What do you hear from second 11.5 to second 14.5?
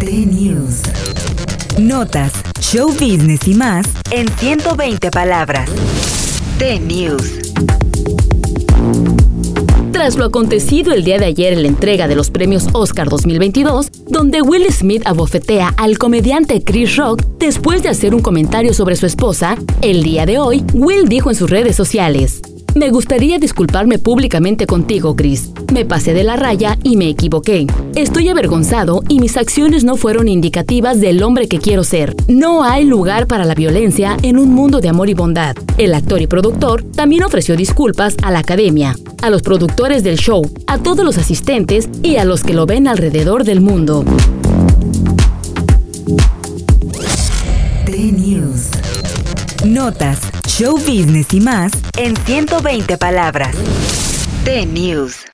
en la entrega de los premios Oscar 2022, donde